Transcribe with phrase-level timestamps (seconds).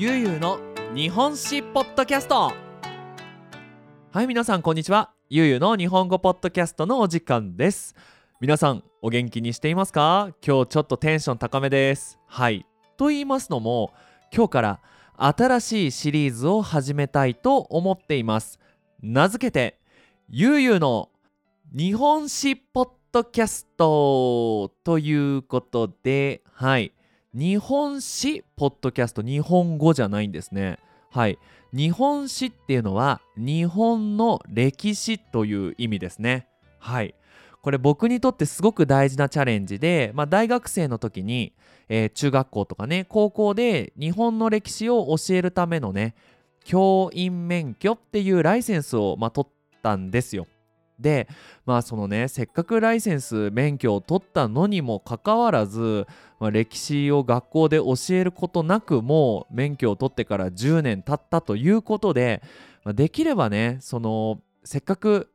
[0.00, 0.60] ゆうゆうの
[0.94, 2.52] 日本史ポッドキャスト。
[4.12, 5.10] はい皆さんこんにちは。
[5.28, 7.96] ゆうゆうの日本語ポッドキャストのお時間です。
[8.40, 10.30] 皆さんお元気にしていますか？
[10.40, 12.16] 今日ちょっとテンション高めです。
[12.28, 12.64] はい。
[12.96, 13.92] と言いますのも
[14.32, 14.80] 今日から
[15.16, 18.60] 新しいシリーズを始めたいと思っています。
[19.02, 19.80] 名付けて
[20.28, 21.08] ゆうゆうの
[21.76, 26.92] 日本史ポッドキャストということではい。
[27.34, 30.78] 日本史ポッドキャスト日本語じゃないんですね。
[31.10, 31.38] はい。
[31.74, 36.48] 日本史っていうのは日本の歴史という意味ですね。
[36.78, 37.14] はい。
[37.60, 41.52] これ僕にとってすごく大事なチャレンジで、まあ、大学生の時に、
[41.90, 46.14] えー、中学校とかね高校で日本の歴史を教えるためのね
[46.64, 50.46] 教員免許っていうライセンスを、まあ、取ったんですよ。
[50.98, 51.28] で
[51.64, 56.06] まあそのねせっかくライセンス免許を取ったのにもかかわらず、
[56.40, 62.42] まあ、歴史を学校で教えることなくもう免許を取ってから10年経ったということで、
[62.84, 65.30] まあ、できればねそのせっかく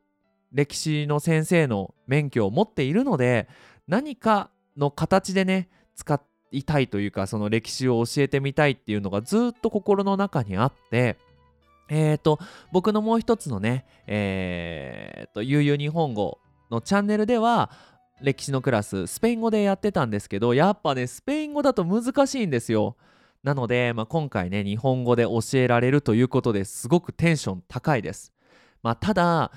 [0.51, 3.47] 歴史の先生の免許を持っているので
[3.87, 11.17] 何かの形でね使いたいというかその歴史を教えてみたいっていうのがずっと心の中にあって
[11.89, 12.39] えーと、
[12.71, 16.39] 僕のもう一つのね、えーと、悠々日本語
[16.71, 17.69] のチャンネルでは、
[18.21, 22.95] 歴史のクラス、スペイン語でやってたんですけど、やっぱね、スペイン語だと難しいんですよ。
[23.43, 28.31] なので、まあ、今回ね、日本語で教えられるということですごくテンション高いです。
[28.81, 29.51] まあ、ただ、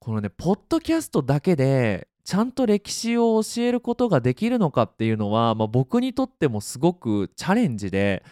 [0.00, 8.24] このね、ポッドキャストだけで、ちゃんと歴史を教えることができるのかっていうのは、まあ、僕にとってもすごくチャレンジで、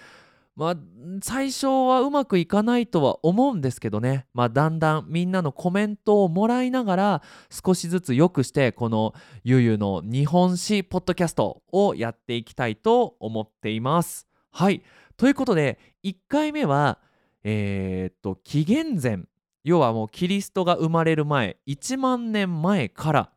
[0.59, 0.77] まあ
[1.23, 9.15] 最初はうまくいかないとは思うんですけどね、まあ、だんだんみんなのコメントをもらいながら少しずつ良くしてこの
[9.45, 14.27] ゆゆの日本史ポッドキャストをやっていきたいと思っています。
[14.51, 14.83] はい。
[15.17, 16.99] ということで1回目は
[17.45, 19.21] えー、っと紀元前。
[19.63, 21.59] 要はもうキリストが生まれる前。
[21.69, 23.31] 1万年前から。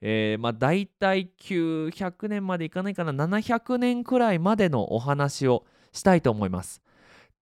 [0.00, 3.12] えー、まあ大体900年までいかないかな。
[3.12, 6.82] 700年くらいまでのお話をしたいと思います。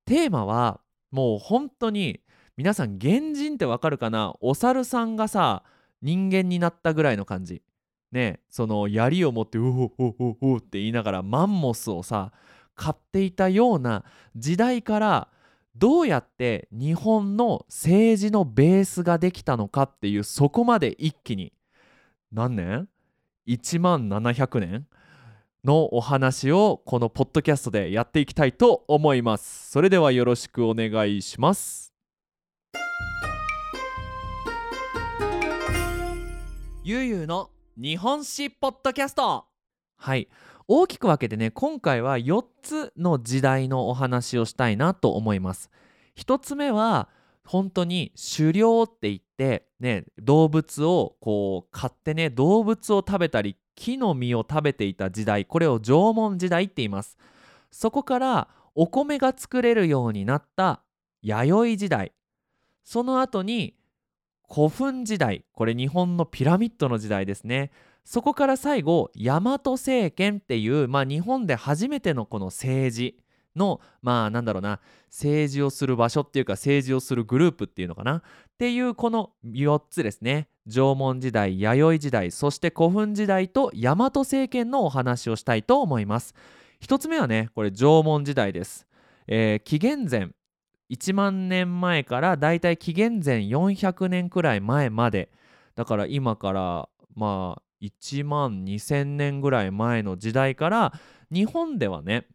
[0.04, 0.80] テーマは
[1.10, 2.20] もう本当に
[2.56, 4.34] 皆さん原人ってわかるかな？
[4.40, 5.62] お猿さんがさ
[6.02, 7.62] 人間になったぐらいの感じ。
[8.12, 12.32] ねその槍を持って「うおおおお」って言いながらマンモスをさ
[12.74, 15.28] 買っていたような時代から
[15.76, 21.52] どうやって日本の政治のベースができたのかっていうそこまで一気に
[22.32, 22.88] 何年
[23.46, 24.86] ?1 万700年？
[25.64, 29.70] のお話をこのポッドキャストでやっていきたいと思います。
[29.70, 31.92] それではよろしくお願いします。
[36.82, 39.44] ゆうゆうの日本史ポッドキャスト。
[39.96, 40.28] はい。
[40.66, 45.70] 大きく分けてね今回は4つの時代のお話をしたいなと思います。
[46.16, 47.08] 1つ目は
[47.44, 57.16] 本当に狩猟って言ってね動物をこう買ってね動物を食べたり木の実を食べていた時代これを縄文時代って言います。
[57.70, 60.82] そこからお米が作れるようになった
[61.22, 62.12] 弥生時代。
[62.84, 63.74] その後に
[64.52, 67.70] 古墳時代これ日本のピラミッドの時代ですね。
[68.04, 73.18] そこから最後大和政権っていう、まあ、日本で初めてのこの政治。
[73.56, 78.16] のまあなんだろうな政治をする場所っていうか政治をするグループっていうのかな？
[78.16, 78.22] っ
[78.58, 80.48] ていうこの4つですね。
[80.66, 86.34] 縄文時代弥生時代そして古墳時代と大和政権のお話をしたいと思います。
[86.82, 88.86] 1つ目はねこれ縄文時代です、
[89.26, 90.30] えー、紀元前
[90.90, 95.30] 1万年前からだいたい紀元前400年くらい前まで。
[95.76, 100.92] だから今からまあ1万2000年ぐらい前の時代から
[101.32, 102.26] 日本ではね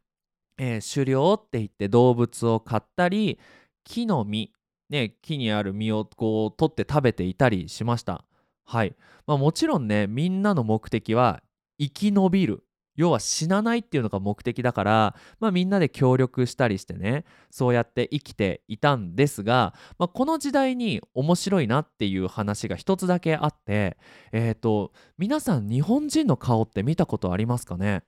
[0.57, 3.39] えー、狩猟って言って動物を飼ったり
[3.83, 4.51] 木の実、
[4.89, 8.25] ね、木にある実をこう取って食べていたりしました。
[8.63, 8.95] はい、
[9.27, 11.43] まあ、もちろんねみんなの目的は
[11.79, 12.65] 生き延びる。
[12.95, 23.97] 要は死なないっていうのが目的だから、まあ、みんなで協力したりしてねそうやって生きていたんですが、まあ、この時代に面白いなっていう話が一つだけあって
[24.31, 28.03] えっ、ー、と皆さん日本人の顔って見たことありますかね？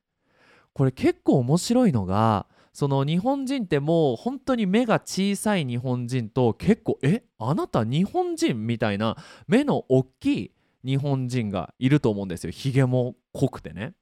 [0.78, 10.52] これ結構面白いのがその日本人ってもう本当に目が小さい日本人と結構えあなた日本人みたいな目の大きい
[10.86, 13.96] 日本人がいると思うんですよひげも濃くてね。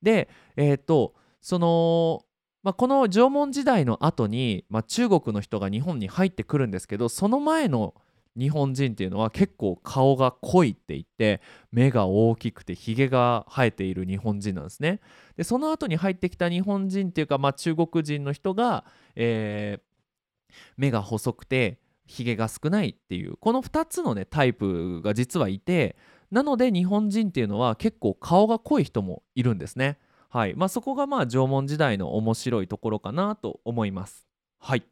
[0.00, 2.24] でえっ、ー、とその、
[2.62, 7.94] まあ、この縄文時代の後に、まあ、中国の人が日本に入ってくるんですけどその前の
[8.38, 11.40] 日本人っていうのは結構顔が濃いって言って
[11.70, 15.00] 目が大きくてひげが生えている日本人なんですね。
[15.36, 18.84] でその後に入ってきた日本人っていうか、まあ、中国人の人が、
[19.14, 25.96] えー、目が細くてひげが少ないっていうこの2つのねタイプが実はいて
[26.30, 29.98] なので日本人っていうのは結構顔が濃い人もいるんですね。
[30.30, 34.26] はいまあ、そこがまあ縄文時代の面白いところかなと思います。
[34.58, 34.84] はい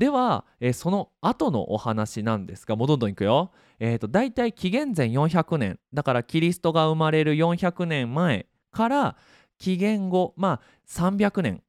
[0.00, 3.50] では、えー、その後のお話なんですがもうどんどんいくよ。
[3.78, 9.16] えーと、大体紀元前400年だからキリストが生まれる400年前から
[9.58, 11.62] 紀元後まあ300年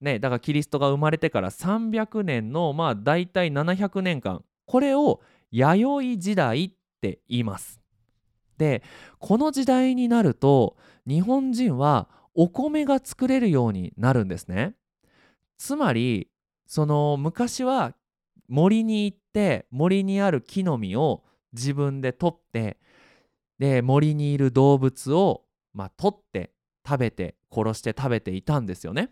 [0.00, 5.20] ねだからキリストが生まれてから300年のまあ大体700年間これを
[5.50, 6.70] 弥生時代っ
[7.00, 7.80] て言います。
[8.58, 8.84] で
[9.18, 14.74] この時代になると日本人はお米が作れるようになるんですね。
[15.58, 16.28] つまり
[16.70, 17.94] その昔は
[18.46, 22.78] 森に行って森にある木の実を自分で取って
[23.58, 25.42] で森にいる動物を、
[25.74, 26.52] まあ、取って
[26.86, 29.10] 食べて殺して食べていたんですよね。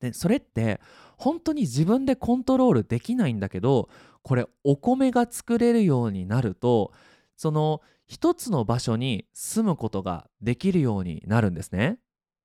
[0.00, 0.82] でそれって
[1.16, 3.88] 本当に自分でコントロールできないんだけど
[4.22, 6.92] これお米が作れるようになると
[7.36, 11.96] その一つの場所に住むことができるようになるんですね。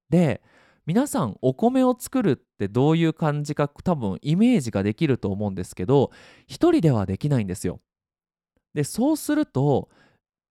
[0.10, 0.42] で
[0.86, 6.12] 皆さんお米を作るってどういう感じか多分イメージができると思うんですけど
[6.48, 7.80] 一人ではできないんですよ。
[8.74, 9.90] でそうすると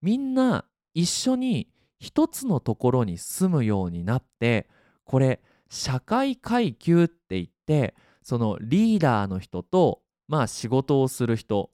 [0.02, 4.68] みんな一緒に一つのところに住むようになって
[5.04, 11.70] これ社会階級って言ってそのリーダーの人とまあ仕事をする人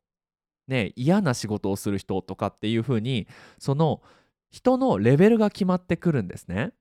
[0.69, 3.27] ね嫌な仕事をする人とかっていう風に
[3.59, 4.03] その
[4.51, 6.73] 人のレベルが決まってくるんですね。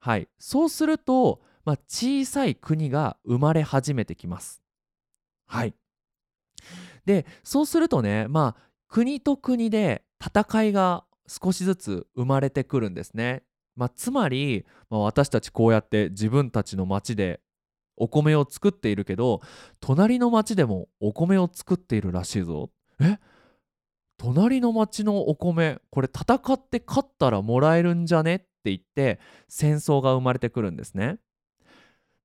[0.00, 4.62] はい、そうすると、まあ、小さい国が生まれ始めてきます。
[5.46, 5.74] はい、
[7.04, 13.42] でそうするとね、まあ、国と国で戦いが少しずつ生まれてくるんですね。
[13.76, 17.40] まあ、つまり、まあ、私たちこうやって自分たちの町で
[17.96, 19.40] お米を作っているけど
[19.80, 22.70] 隣の町でもお米を作っているらしいぞ。
[23.00, 23.18] え？
[24.18, 28.36] 隣の町のお米これ戦って勝ったらもらえるんじゃね？
[28.36, 29.18] っって言って
[29.48, 31.18] 戦争が生まれてくるんですね。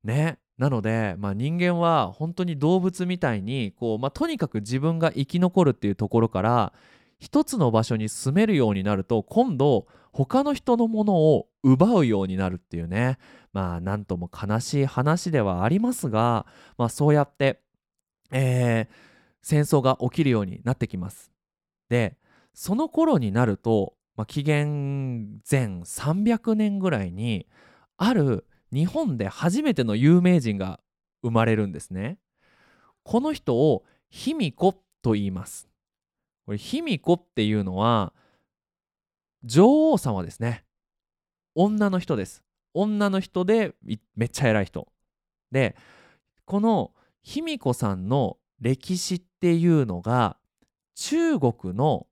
[0.04, 6.74] ねなので、まあ、人間は本当に動物みたいにこう、まあ、とにかく自分が生き残るっていうところから
[7.20, 13.18] 一つの場所に住めるようになると今度他の人のものを奪うようになるっていうね
[13.52, 16.46] まあなんとも悲しい話ではありますが、
[16.78, 17.62] まあ、そうやって、
[18.32, 18.96] えー、
[19.42, 21.32] 戦争が起きるようになってきます。
[21.90, 22.18] で
[22.54, 27.48] その頃になるとまあ、紀元前300年ぐらいに
[27.98, 30.80] ある日本で初めての有名人が
[31.22, 32.18] 生まれるんですね。
[33.04, 35.68] この人を卑弥呼と言います。
[36.46, 38.14] これ卑弥呼っていうのは
[39.44, 40.66] 女王様ですね。
[41.54, 42.44] 女の人です。
[42.74, 43.74] 女の人で
[44.16, 44.88] めっちゃ偉い人。
[45.52, 45.76] で
[46.46, 46.92] この
[47.22, 50.38] 卑弥呼さんの歴史っていうのが
[50.96, 52.08] 中国の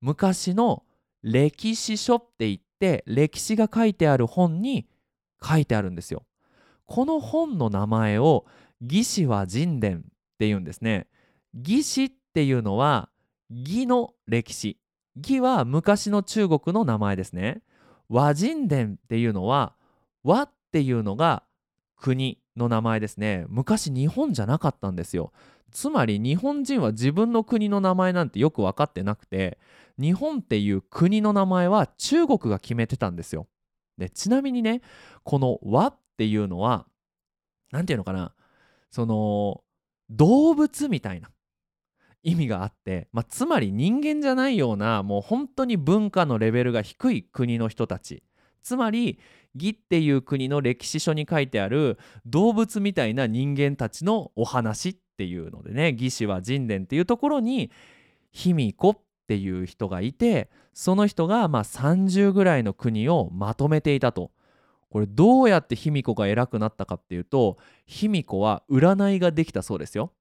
[0.00, 0.84] 昔の
[1.22, 4.86] 歴史書って言って歴史が書いてある本に
[5.42, 6.24] 書いてあるんですよ。
[6.86, 8.46] この本の名前を
[8.80, 11.06] 義士は人伝っていうんですね。
[11.54, 13.10] 義士っていうのは
[13.50, 14.78] 義の歴史。
[15.16, 17.62] 義は昔の中国の名前ですね。
[18.08, 19.74] 和人伝っていうのは
[20.24, 21.44] 和っていうのが
[21.96, 23.44] 国の名前ですね。
[23.48, 25.32] 昔日本じゃなかったんですよ。
[25.70, 29.58] つまり日本人は自分の国の名前なんてよく分かってなくて
[29.98, 33.46] 日本っていう国の名前は中国が決めてたんですよ。
[33.98, 34.80] でちなみにね
[35.24, 36.86] この「和」っていうのは
[37.70, 38.34] 何て言うのかな
[38.90, 39.62] その
[40.08, 41.30] 動物みたいな
[42.22, 48.22] 意味があって、まあ、つまり人間じゃないようなもう本当に文化のレベルが低い国の人たち
[48.62, 49.18] つまり
[49.54, 57.70] 義っていう国の歴史書に書いてある動物みたいな人間たちのお話っていうのでね義士は人伝っていうところに
[58.32, 64.30] 卑弥呼っていう人がいてその人がまあ30ぐらいの国をまとめていたと。
[64.90, 70.12] これどうやって卑弥呼が偉くなったかっていうと卑弥呼は占いができたそうですよ。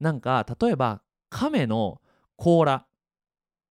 [0.00, 2.00] なんか例えば亀の
[2.36, 2.86] 甲羅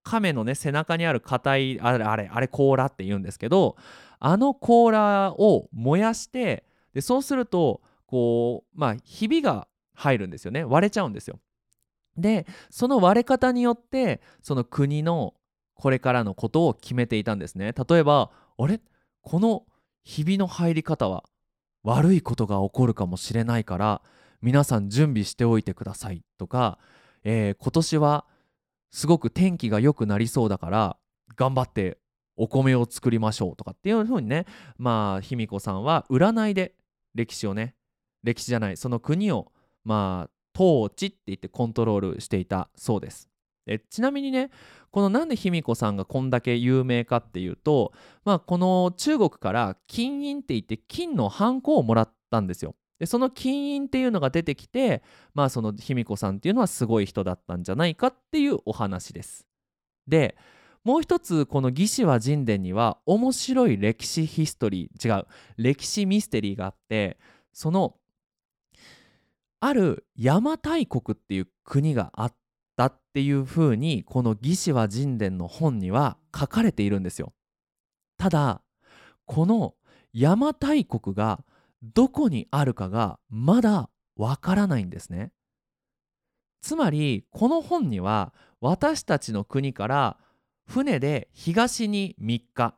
[0.03, 3.77] 亀のね背中にある硬いあれあれあれ甲羅って言うんですけど
[4.25, 6.63] あの甲羅を燃やして
[6.93, 11.39] でそうするとこうまあひびが入るんですよね割れちゃうんですよ。
[12.15, 15.33] でその割れ方によってその国の
[15.73, 17.73] これからのことを決めていたんですね。
[17.73, 18.79] 例えばあれ？
[19.23, 19.65] この
[20.05, 21.25] ひびの入り方は
[21.83, 24.01] 悪いことが起こるかもしれないから
[24.41, 26.77] 皆さん準備しておいてくださいとか
[27.25, 28.25] えー今年は
[28.91, 30.97] すごく天気が良くなりそうだから
[31.35, 31.97] 頑張って
[32.35, 34.45] お米を作りましょうとかっていうふうにね
[34.77, 36.73] まあ卑弥呼さんは占いで
[37.13, 37.75] 歴史をね
[38.23, 39.51] 歴史じゃないその国を
[39.83, 43.29] まあ統治って言ってコントロールしていたそうです。
[43.65, 44.51] でちなみにね
[44.91, 47.93] このなんで卑弥呼さんがこんだけ有名かっていうと、
[48.25, 52.75] まあ、この中国から金印って言って金のハンコをもらったんですよ。
[52.99, 55.01] でその金印っていうのが出てきて
[55.33, 59.47] まあその卑弥呼さんっていうのはすごい人だったんじゃないかっていうお話です。
[60.07, 60.35] で
[60.83, 67.17] もう一つこの義士は神殿には面白い歴史ヒストリー違う歴史ミステリーがあって
[67.53, 67.95] その
[69.61, 72.35] ある邪馬台国っていう国があっ
[72.75, 77.31] たっていうふうにこの義士は神殿の本には書かれているんですよ。
[78.17, 78.61] ただ
[79.25, 79.75] この
[80.13, 81.45] 邪馬台国が
[81.81, 85.31] どこにあるかがまだわからないんですね。
[86.61, 90.17] つまりこの本には私たちの国から
[90.67, 92.75] 船で東に3日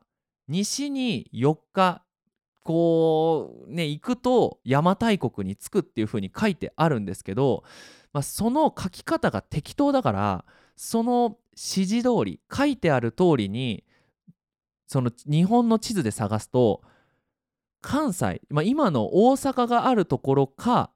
[0.48, 2.02] 西に4日
[2.62, 7.62] こうね行くと邪馬台国に着くっていう風に書いてあるんですけど、
[8.12, 13.84] まあ、その書き方が適当だからその指示通り書いてある通りに
[14.88, 16.82] その日本の地図で探すと
[17.80, 20.90] 関西、まあ、今の大阪があるところか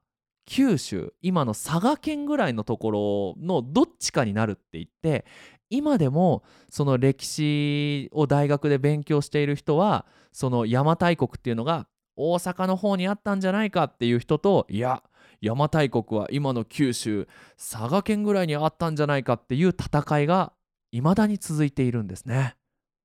[0.51, 2.91] 九州今の佐賀県ぐらいのとこ
[3.37, 5.23] ろのどっちかになるって言って
[5.69, 15.03] 今でもその歴史を大学で勉強している人はその邪馬台国っていうのが大阪の方にあったんじゃないかっていう人といや
[15.41, 20.51] 邪馬台国は今の九州佐賀県ぐらいにあったんじゃないかっていう戦いが
[20.91, 22.57] 未だに続いているんですね。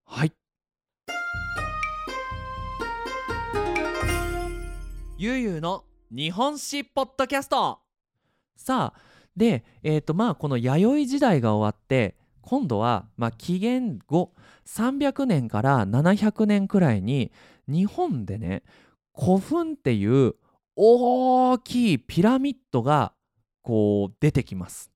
[0.05, 0.33] はい
[5.17, 7.81] ゆうゆうの日本史ポッドキャスト
[8.57, 9.01] さあ
[9.37, 14.33] でえっ、とまあこの弥生時代が終わって今度は、まあ、紀元後
[14.67, 17.33] 300年から700年くらいに
[17.67, 18.63] 日本でね
[19.19, 20.37] 古墳っていう
[20.77, 23.13] 大きいピラミッドが
[23.63, 24.93] こう出てきます。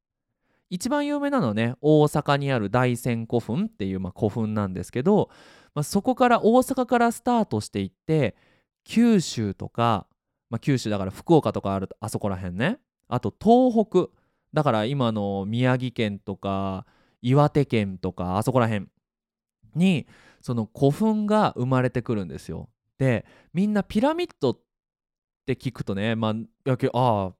[0.68, 5.28] 一番有名なのはね大阪にある大仙古墳っていう、まあ、古墳なんですけど、
[5.74, 8.36] まあ、そこから大阪からスタートしていって
[8.84, 10.06] 九州とか、
[10.50, 12.78] まあ、九州だから福岡とかあるあそこら辺ね。
[13.08, 14.08] あと東北。
[14.52, 16.84] だから今の宮城県とか
[17.22, 18.88] 岩手県とかあそこら辺
[19.76, 20.08] に
[20.40, 22.68] その古墳が生まれてくるんですよ。
[22.98, 24.58] でみんなピラミッドっ
[25.46, 26.34] て聞くとねま
[26.66, 27.32] あああ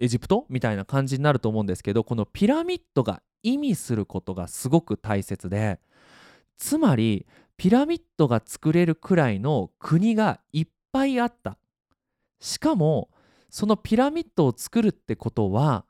[0.00, 0.46] エジプト？
[0.48, 5.78] みたいな感じになると思うんですけどこのピラミッドが意味することがすごく大切で
[6.56, 7.24] つまり
[7.56, 11.56] ピラミッドが作れるくらいの国がいっぱいあった。
[12.40, 13.10] しかも
[13.50, 15.84] そのピラミッドを作るってことは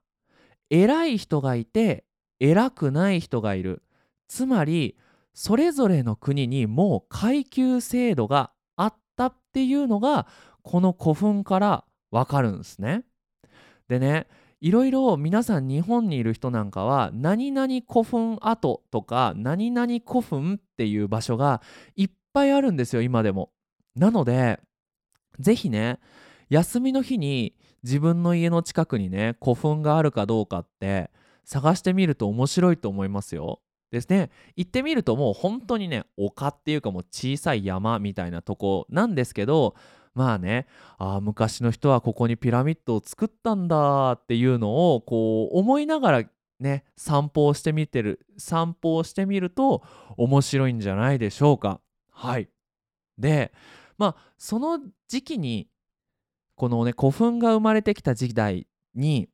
[0.70, 2.04] 偉い人がいて
[2.40, 3.82] 偉くない人がいる
[4.28, 4.96] つまり
[5.34, 10.26] それぞれの国にもう階級制度があったっていうのが
[10.62, 13.04] この古墳からわかるんですね。
[13.88, 14.26] でね
[14.60, 21.62] いろいろ皆さん日本にいる人なんかは何々古墳跡とか何々古墳っていう場所が
[21.94, 23.52] いっぱいあるんですよ今でも。
[23.94, 24.60] なので
[25.38, 26.00] ぜひね
[26.48, 31.10] 休みの日に自分の家の近くにね古墳があるかどうかって
[31.44, 33.60] 探してみると面白いと思いますよ。
[33.90, 39.74] ですね行ってみるともう本当にね丘っていうかもう小さい山みたいなとこなんですけど
[40.14, 40.66] まあね
[40.98, 46.24] あ昔の人はここにピラミッドを作ったんだっていうのをこう思いながら
[46.60, 49.82] ね散歩をしてみてる散歩をしてみると
[50.16, 51.80] 面白いんじゃないでしょうか。
[52.10, 52.48] はい
[53.16, 53.52] で
[53.96, 55.68] まあその時期に
[56.58, 59.28] このね古墳が生まれてきた時代に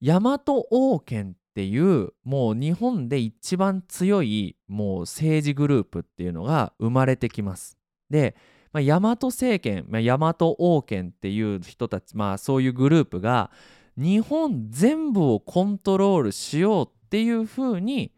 [0.00, 7.76] 大和王権っていうもう日本で一番強いもう政治グループっていうのが生まれてきます。
[8.08, 8.36] で、
[8.72, 13.50] まあ、大和政権、まあ、大和王権っていう人たちまあそういうグループが
[13.96, 18.12] 日本全部をコントロールしようっていう風に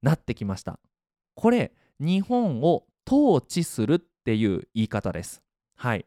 [0.00, 0.78] なってきました。
[1.34, 5.42] これ日本を統治するっていう言い方です。
[5.74, 6.06] はい。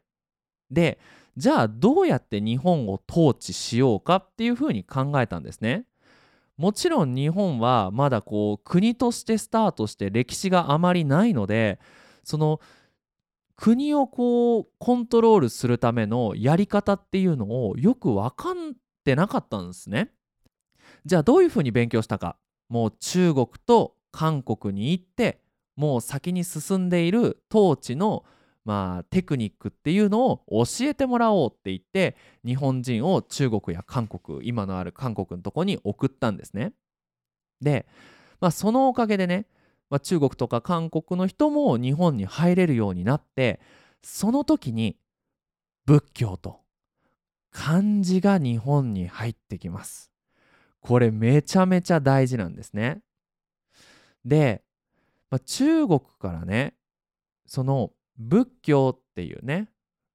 [0.70, 0.98] で
[1.36, 5.84] じゃあどうやって日本を統治しようかっていうふうに考えたんですね。
[6.56, 11.78] もちろん日本はまだこう国としてスタートして歴史があまりないので
[12.24, 12.60] その
[13.54, 18.54] 国をこうコントロールするためのやり方っていうのをよく分かっ
[19.04, 20.10] てなかったんですね。
[21.04, 22.36] じゃあどういうふうに勉強したか
[22.68, 25.40] もう中国と韓国に行って
[25.76, 28.24] もう先に進んでいる統治の
[28.68, 36.74] まあ、テクニックっていうのを教えてもらおうって言って日本人を中国や韓国今のある韓国のとこに送ったんですね。
[37.62, 37.86] で、
[38.42, 39.46] まあ、そのおかげでね、
[39.88, 43.58] まあ、中国とか韓国の人も日本に入れるようになって
[44.02, 44.98] その時に
[45.86, 46.60] 仏教と
[47.50, 50.12] 漢字が日本に入ってきます。
[50.82, 53.00] これめちゃめちゃ大事なんですね。
[54.26, 54.62] で、
[55.30, 56.74] まあ、中国からね
[57.46, 59.68] その仏教っていうね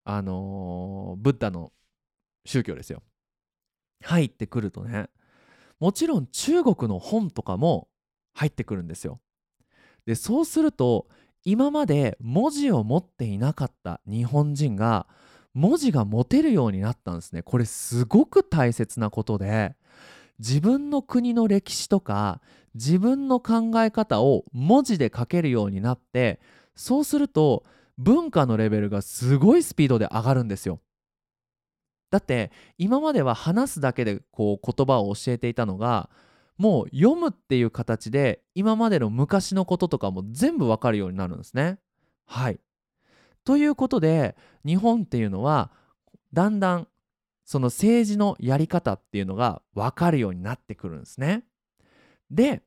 [0.03, 1.71] あのー、ブッダの
[2.45, 3.01] 宗教ですよ。
[4.03, 5.09] 入ってくるとね
[5.79, 7.87] もちろん中国の本とかも
[8.33, 9.19] 入ってくるんですよ。
[10.05, 11.07] でそうすると
[11.45, 15.07] 今まで文字を持っていなかった日本人が
[15.53, 17.43] 文字が持てるようになったんですね。
[17.43, 19.75] これすごく大切なことで
[20.39, 22.41] 自分の国の歴史とか
[22.75, 26.39] 自分の考え方を文字で書けるようになって
[26.75, 27.63] そうすると
[27.97, 30.79] 文化のレベルがすごいスピードで上がるんですよ。
[32.09, 36.11] だって今までは話すだけでこう言葉を教えていたのが
[36.57, 41.79] もう読むっていう形で今までの昔のこととかも全部わかるようになるんですね。
[42.25, 42.59] はい。
[43.43, 44.35] ということで
[44.65, 45.71] 日本っていうのは
[46.33, 46.87] だんだん
[47.45, 51.43] その政治のやり方っていうのが分かるようになってくるんですね。
[52.29, 52.63] で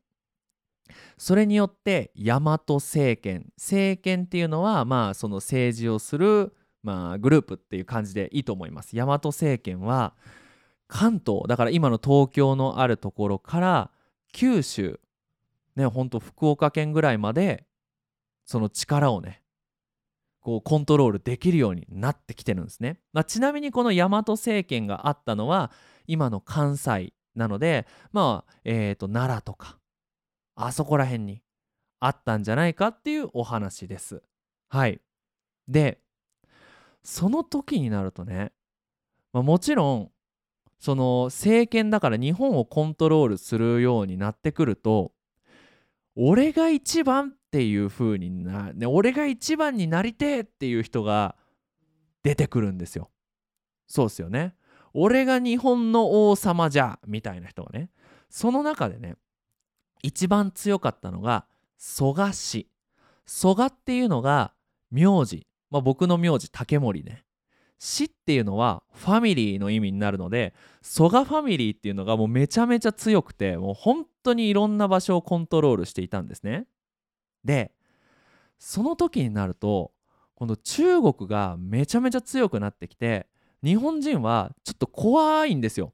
[1.19, 8.97] それによって大和政権政権っていうのはまあその政治をする、まあ、グループっていう感じでいいと思います。
[8.97, 10.15] 大和政権は
[10.89, 13.91] 関東だから今の東京のあるところから
[14.33, 15.01] 九州
[15.75, 17.67] ねほんと福岡県ぐらいまで
[18.45, 19.43] その力をね
[20.41, 23.01] こうコントロールできるようになってきてるんですね。
[23.13, 25.73] まあ、ちなみにこの大和政権があったのは
[26.07, 29.79] 今の関西なのでまあえっ、ー、と奈良とか
[30.57, 31.43] あそこら辺に
[32.01, 34.23] あったんじゃないかっていうお話です。
[34.69, 35.01] はい。
[35.69, 36.01] で
[37.03, 38.53] その時になるとね、
[39.33, 40.11] まあ、もちろん
[40.79, 45.13] その政権だから日本をコントロールするようになってくると
[46.17, 51.37] 俺が一番っていう風にな、ね、俺が一番になりてえっていう人が
[52.23, 53.11] 出てくるんですよ。
[53.87, 54.55] そうっすよね。
[54.95, 57.91] 俺が日本の王様じゃみたいな人がね
[58.31, 59.17] その中でね
[60.03, 61.47] 一番強かったのが
[61.79, 62.69] 蘇我氏。
[63.27, 64.53] 蘇我っていうのが
[64.91, 67.25] 名字、まあ、僕の名字竹森ね。
[67.79, 76.67] 死っていうのはファミリーの意味になるので蘇我ファミリーっていうのがもうめちゃめちゃ強くてもう本当にいろんな場所をコントロールしていたんですね。
[77.45, 77.73] で
[78.59, 79.93] その時になると
[80.35, 83.27] この中国がめちゃめちゃ強くなってきて
[83.63, 85.93] 日本人はちょっと怖いんですよ。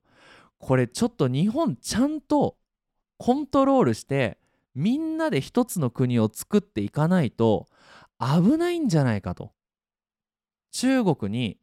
[0.59, 2.57] これちょっと日本ちゃんと
[3.23, 4.37] コントロールして
[4.75, 7.69] みんなで一つの国を作っていかないと
[8.19, 9.53] 危ないんじゃないかと
[10.73, 11.57] 中国に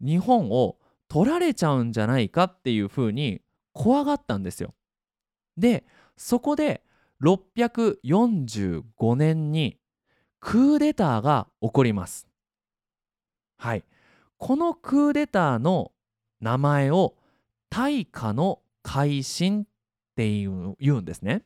[0.00, 0.76] 日本を
[1.08, 3.40] 取られちゃうんじゃないかっていうふうに
[3.72, 4.72] 怖がったんですよ。
[5.56, 5.84] で
[6.16, 6.84] そこで
[7.24, 9.80] 645年に
[10.38, 12.28] クーデターが起こります。
[13.56, 13.82] はい。
[14.36, 15.90] このクーデターの
[16.40, 17.16] 名前を
[17.68, 19.66] 大化の改新
[20.18, 20.28] って
[20.80, 21.44] 言うんですね。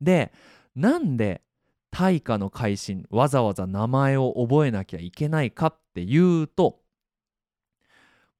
[0.00, 0.32] で
[0.74, 1.42] なんで
[1.92, 6.80] 大化の改新わざわざ名前を覚えなきゃいけないかっていうと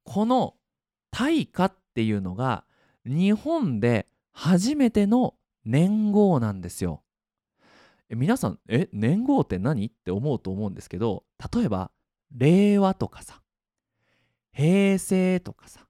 [0.02, 0.54] この
[1.12, 2.64] 大化っていうのが
[3.06, 7.04] 日本で初めての年号なんですよ。
[8.10, 9.86] 皆さんえ年号って何？
[9.86, 11.22] って思うと思うんですけど
[11.54, 11.92] 例えば
[12.36, 13.40] 令和とかさ
[14.52, 15.86] 平成とかさ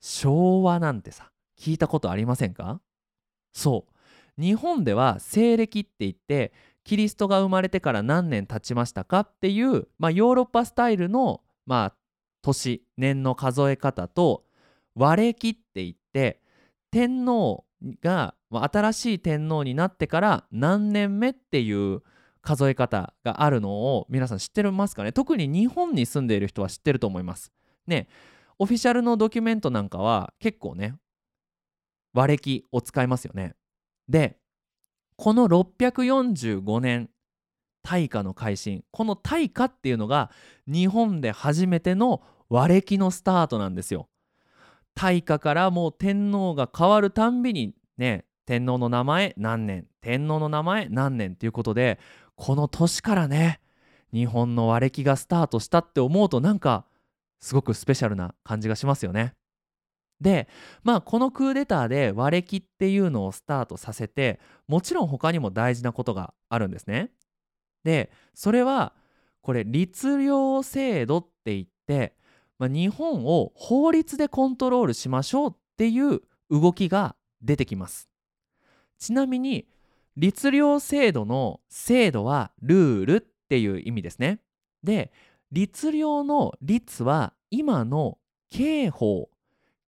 [0.00, 1.31] 昭和なんてさ
[1.62, 2.80] 聞いたことありませんか？
[3.52, 4.42] そう。
[4.42, 11.94] 日本では西暦って言ってキリストが生まれてから何年経ちましたかっていう、まあ、ヨーロッパスタイルの、まあ、
[12.42, 14.42] 年年の数え方と
[14.96, 16.40] 和暦って言って
[16.90, 17.64] 天皇
[18.02, 22.02] が新しい天皇になってから何年目っていう
[22.40, 25.12] 数え方があるのを皆さん知ってますかね？
[25.12, 27.52] 特に日本に住んでいる人は知ってると思います。
[27.86, 28.08] ね
[28.58, 30.96] オフィシャルのドキュメントなんかは結構ね
[32.12, 33.54] 和暦を使いますよね。
[34.08, 34.38] で
[35.16, 37.10] この645年
[37.82, 40.30] 大化の改新この大化っていうのが
[40.66, 44.08] 日本で初めての和暦のスタートなんですよ。
[44.94, 51.98] 大化からもう天皇が変わるたんびにね天皇の名前何年天皇の名前何年っていうことで
[52.36, 53.60] この年からね
[54.12, 56.84] 日本の和暦がスタートしたって思うとなんか
[57.40, 59.34] すごくスペシャルな感じがしますよね。
[60.22, 60.48] で
[60.84, 67.10] まあこのクーデターで和暦っていうのをスタートさせてもちろん他にも大事なことがあるんですね。
[67.84, 68.94] でそれは
[69.42, 72.14] これ律令制度って言って、
[72.58, 78.08] まあ、日本を法律でコントロールしましょうっていう動きが出てきます
[78.98, 79.66] ちなみに
[80.16, 84.38] 律令制度の制度はルールっていう意味ですね
[84.84, 85.10] で
[85.50, 88.18] 律令の律は今の
[88.50, 89.28] 刑法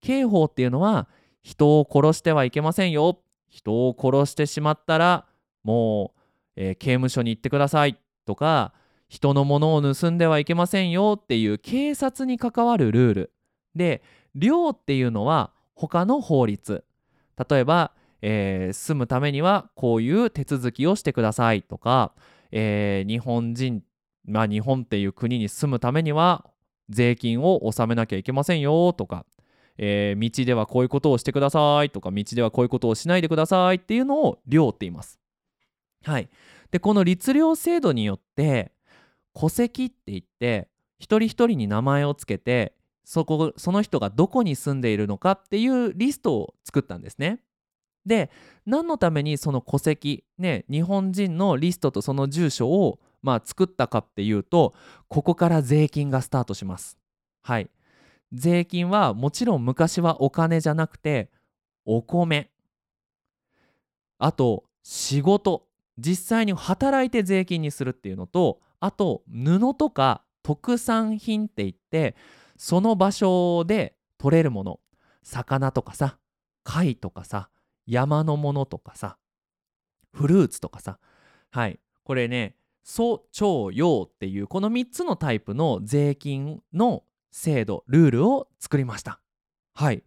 [0.05, 1.07] 刑法っていうのは
[1.41, 3.19] 人を殺してはいけませんよ。
[3.49, 5.25] 人を殺してしまったら
[5.63, 6.21] もう、
[6.57, 7.97] えー刑務所に行ってください。
[8.25, 8.73] とか
[9.07, 13.33] 人のものを盗んではいけませんよっていう警察に関わるルール。
[13.75, 14.03] で
[14.35, 16.83] 領っていうのは他の法律。
[17.49, 17.91] 例えば、
[18.21, 21.63] えー住むためにはこういう手続きをしてください。
[21.63, 22.13] とか、
[22.51, 23.81] えー日本人
[24.27, 26.45] まあ日本っていう国に住むためには
[26.89, 28.93] 税金を納めなきゃいけませんよ。
[28.93, 29.25] とか、
[29.77, 35.19] えー道ではこういうことをしてくださいとか道ではこういうことをしないでくださいっていうのを領って言います。
[36.03, 36.29] はい、
[36.71, 38.71] でこの律令制度によって
[39.33, 47.39] 戸籍って言って一人一人に名前をつけてそこその人がどこに住んでいるのかっていうリストを作ったんですね。
[48.05, 48.29] で
[48.65, 54.75] 何のためにその戸籍ね日本人のリストとその住所をまあ作ったかっていうと
[55.07, 56.97] ここから税金がスタートします。
[57.41, 57.69] はい。
[58.35, 61.31] 税金はもちろん昔はお金じゃなくて
[61.85, 62.51] お米。
[64.17, 65.67] あと仕事。
[65.97, 72.17] 実際に働いて税金にするっていうのとあと布とか特産品って言って
[72.57, 74.79] その場所で取れるもの。
[75.23, 76.17] 魚とかさ
[76.63, 77.49] 貝とかさ
[77.87, 79.17] 山のものとかさ
[80.13, 80.99] フルーツとかさ。
[81.49, 81.79] はい。
[82.03, 87.03] これね素徴用っていうこの3つのタイプの税金の
[87.37, 89.19] 制度ルールを作りました。
[89.73, 90.03] はい。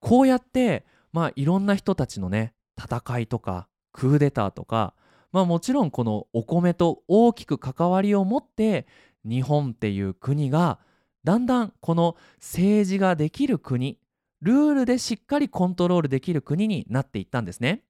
[0.00, 4.94] こうやってまあいろんな人たちのね戦いとかクーデターとか
[5.30, 8.88] まあもちろんこのお米と大きく関わりを持って
[9.24, 10.80] 日本っていう国が
[11.22, 14.00] だんだんこの政治ができる国
[14.42, 17.84] ルールでしっかりコントロールできる国になっていったんですね。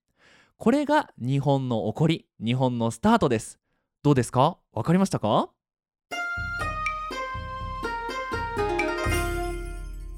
[0.58, 3.58] これが日本の起こり日本のスタートです。
[4.02, 4.58] どうですか？
[4.72, 5.48] わかりましたか？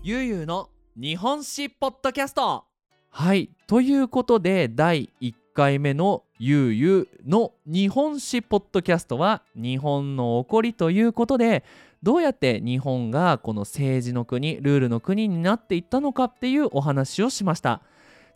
[0.09, 2.65] ゆうゆうの日本史ポッドキャスト。
[3.11, 11.63] はいということで第1回目のゆうゆうの日本史ポッドキャストは日本の起こりということで
[12.03, 17.83] どうやって日本がこの政治の国ルールの国になっていったのかっていうお話をしました。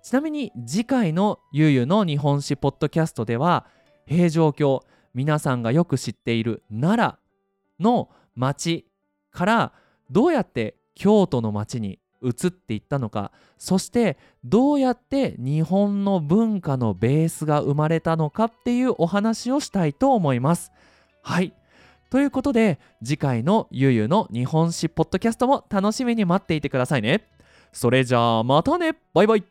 [0.02, 3.64] ちなみに次回のゆうゆうの日本史ポッドキャストでは
[4.04, 7.16] 平城京皆さんがよく知っている奈
[7.80, 8.85] 良の町
[9.30, 9.72] から
[10.11, 20.72] どうやって京都の町に移っていったのかそしてどうやって日本の文化のベースが生まれたのかっていうお話をしたいと思います。
[21.22, 21.52] はい
[22.11, 27.26] ということで次回のゆゆの日本史ポッドキャストも楽しみに待っていてくださいね。
[27.72, 29.44] それじゃあまたねバイバイ